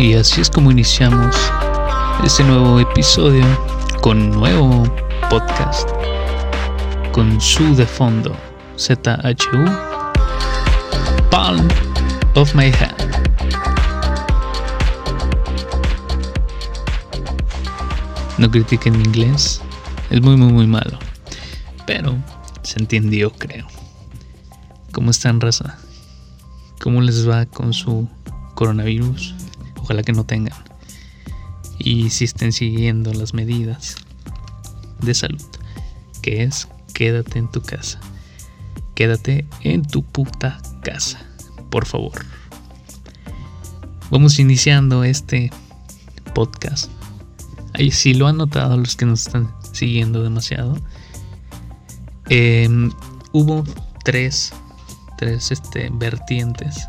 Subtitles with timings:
[0.00, 1.36] Y así es como iniciamos
[2.24, 3.44] este nuevo episodio
[4.00, 4.82] con nuevo
[5.28, 5.90] podcast
[7.12, 8.34] con su de fondo
[8.78, 9.62] ZHU
[11.30, 11.68] Palm
[12.34, 12.96] of My Hand.
[18.38, 19.60] No critiquen mi inglés,
[20.08, 20.98] es muy muy muy malo,
[21.86, 22.16] pero
[22.62, 23.66] se entendió creo.
[24.92, 25.76] ¿Cómo están raza?
[26.80, 28.08] ¿Cómo les va con su
[28.54, 29.34] coronavirus?
[29.82, 30.56] Ojalá que no tengan.
[31.78, 33.96] Y si estén siguiendo las medidas
[35.00, 35.42] de salud,
[36.22, 38.00] que es quédate en tu casa.
[38.94, 41.20] Quédate en tu puta casa,
[41.70, 42.24] por favor.
[44.10, 45.50] Vamos iniciando este
[46.34, 46.90] podcast.
[47.72, 50.76] Ahí sí lo han notado los que nos están siguiendo demasiado.
[52.28, 52.92] Em,
[53.32, 53.64] hubo
[54.04, 54.52] tres
[55.20, 56.88] tres este, vertientes.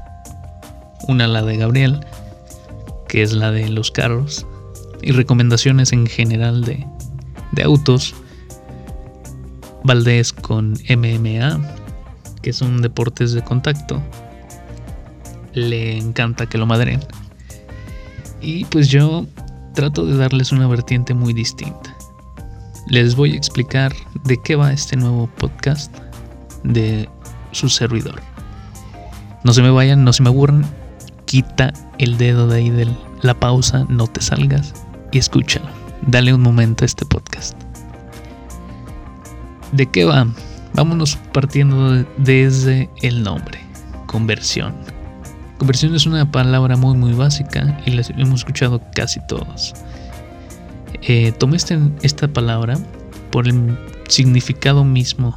[1.10, 2.00] Una la de Gabriel,
[3.12, 4.48] que es la de los carros,
[5.02, 6.88] y recomendaciones en general de,
[7.52, 8.16] de autos.
[9.84, 11.60] Valdés con MMA,
[12.42, 14.02] que son deportes de contacto.
[15.52, 17.02] Le encanta que lo madren.
[18.40, 19.26] Y pues yo
[19.74, 21.94] trato de darles una vertiente muy distinta.
[22.88, 23.92] Les voy a explicar
[24.24, 25.94] de qué va este nuevo podcast
[26.64, 27.10] de
[27.52, 28.22] su servidor.
[29.44, 30.66] No se me vayan, no se me aburran.
[31.32, 34.74] Quita el dedo de ahí de la pausa, no te salgas
[35.14, 35.66] y escúchalo.
[36.06, 37.58] Dale un momento a este podcast.
[39.72, 40.28] ¿De qué va?
[40.74, 43.62] Vámonos partiendo desde el nombre.
[44.08, 44.76] Conversión.
[45.58, 49.74] Conversión es una palabra muy muy básica y la hemos escuchado casi todos.
[51.02, 52.78] Eh, tomé este, esta palabra
[53.32, 55.34] por el significado mismo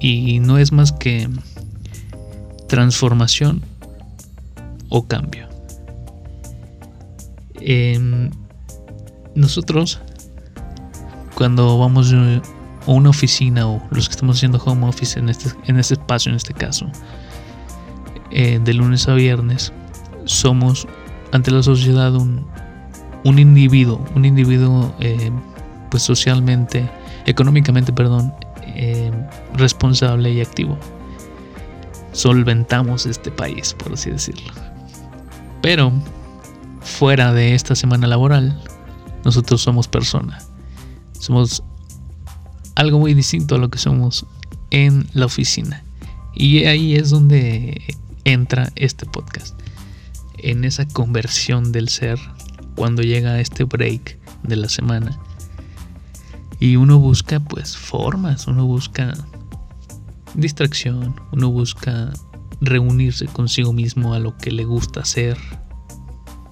[0.00, 1.28] y no es más que
[2.66, 3.69] transformación
[4.90, 5.48] o cambio.
[7.54, 8.30] Em,
[9.34, 10.00] nosotros,
[11.34, 12.42] cuando vamos a
[12.86, 16.36] una oficina o los que estamos haciendo home office en este, en este espacio, en
[16.36, 16.86] este caso,
[18.30, 19.72] eh, de lunes a viernes,
[20.24, 20.86] somos
[21.32, 22.46] ante la sociedad un,
[23.24, 25.30] un individuo, un individuo eh,
[25.90, 26.88] pues socialmente,
[27.26, 28.32] económicamente, perdón,
[28.74, 29.10] eh,
[29.54, 30.78] responsable y activo.
[32.12, 34.69] Solventamos este país, por así decirlo.
[35.62, 35.92] Pero
[36.80, 38.60] fuera de esta semana laboral,
[39.24, 40.48] nosotros somos personas.
[41.18, 41.62] Somos
[42.74, 44.26] algo muy distinto a lo que somos
[44.70, 45.82] en la oficina.
[46.34, 49.58] Y ahí es donde entra este podcast.
[50.38, 52.18] En esa conversión del ser
[52.76, 55.18] cuando llega este break de la semana
[56.60, 59.12] y uno busca pues formas, uno busca
[60.34, 62.12] distracción, uno busca
[62.60, 65.36] reunirse consigo mismo a lo que le gusta hacer.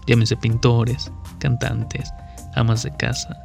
[0.07, 2.11] Llámese pintores, cantantes,
[2.55, 3.37] amas de casa,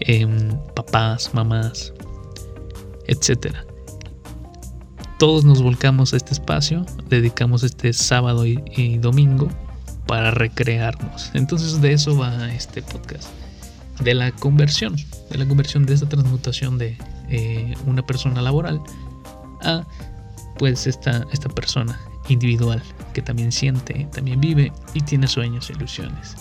[0.00, 1.92] em, papás, mamás,
[3.06, 3.54] etc.
[5.18, 9.48] Todos nos volcamos a este espacio, dedicamos este sábado y domingo
[10.06, 11.30] para recrearnos.
[11.34, 13.28] Entonces de eso va este podcast
[14.00, 14.96] de la conversión,
[15.30, 16.96] de la conversión de esta transmutación de
[17.28, 18.80] eh, una persona laboral
[19.62, 19.84] a
[20.58, 21.98] pues esta, esta persona
[22.28, 22.82] individual
[23.12, 26.36] que también siente, también vive y tiene sueños e ilusiones.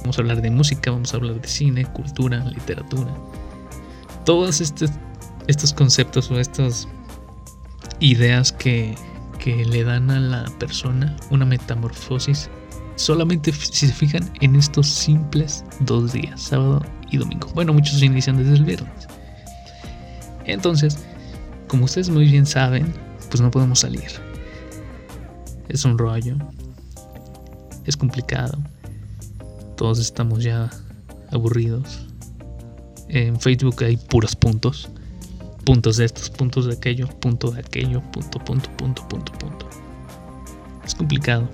[0.00, 3.12] Vamos a hablar de música, vamos a hablar de cine, cultura, literatura.
[4.24, 4.90] Todos estos,
[5.46, 6.88] estos conceptos o estas
[8.00, 8.94] ideas que,
[9.38, 12.48] que le dan a la persona una metamorfosis
[12.96, 17.48] Solamente si se fijan en estos simples dos días, sábado y domingo.
[17.54, 19.08] Bueno, muchos inician desde el viernes.
[20.44, 20.98] Entonces,
[21.68, 22.92] como ustedes muy bien saben,
[23.32, 24.10] pues no podemos salir.
[25.70, 26.36] Es un rollo.
[27.86, 28.58] Es complicado.
[29.74, 30.68] Todos estamos ya
[31.30, 32.04] aburridos.
[33.08, 34.90] En Facebook hay puros puntos.
[35.64, 39.66] Puntos de estos, puntos de aquello, punto de aquello, punto, punto, punto, punto, punto.
[40.84, 41.48] Es complicado.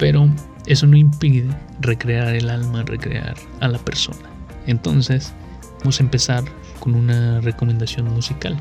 [0.00, 0.28] Pero
[0.66, 1.48] eso no impide
[1.80, 4.28] recrear el alma, recrear a la persona.
[4.66, 5.32] Entonces,
[5.78, 6.42] vamos a empezar
[6.80, 8.58] con una recomendación musical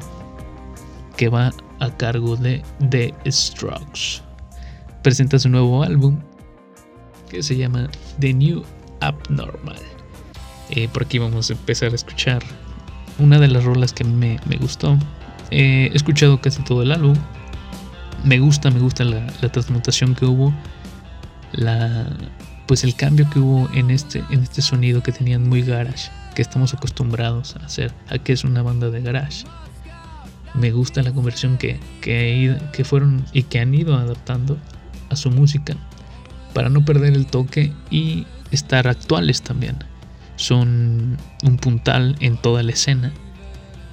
[1.17, 4.21] que va a cargo de The Strokes.
[5.03, 6.19] Presenta su nuevo álbum
[7.29, 8.63] que se llama The New
[9.01, 9.79] Abnormal.
[10.69, 12.43] Eh, por aquí vamos a empezar a escuchar
[13.19, 14.97] una de las rolas que me, me gustó.
[15.51, 17.15] he escuchado casi todo el álbum.
[18.23, 20.53] Me gusta, me gusta la transmutación que hubo
[21.53, 22.05] la
[22.67, 26.41] pues el cambio que hubo en este en este sonido que tenían muy garage que
[26.41, 29.45] estamos acostumbrados a hacer a que es una banda de garage
[30.53, 34.57] me gusta la conversión que, que, fueron y que han ido adaptando
[35.09, 35.75] a su música
[36.53, 39.77] para no perder el toque y estar actuales también.
[40.35, 43.11] Son un puntal en toda la escena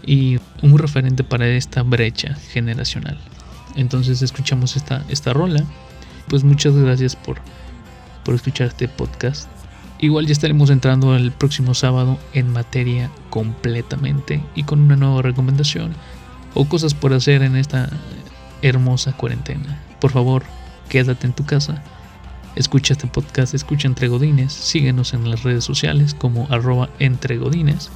[0.06, 3.18] y un referente para esta brecha generacional.
[3.76, 5.64] Entonces escuchamos esta, esta rola.
[6.28, 7.38] Pues muchas gracias por,
[8.24, 9.48] por escuchar este podcast.
[10.00, 15.94] Igual ya estaremos entrando el próximo sábado en materia completamente y con una nueva recomendación
[16.54, 17.90] o cosas por hacer en esta
[18.62, 19.80] hermosa cuarentena.
[20.00, 20.44] Por favor,
[20.88, 21.82] quédate en tu casa.
[22.56, 27.90] Escucha este podcast, escucha Entre Godines, síguenos en las redes sociales como arroba entregodines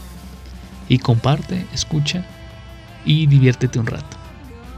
[0.88, 2.26] y comparte, escucha
[3.04, 4.16] y diviértete un rato.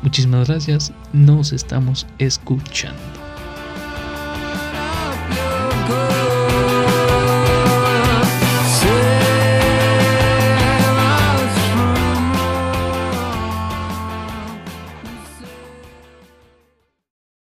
[0.02, 3.19] Muchísimas gracias, nos estamos escuchando.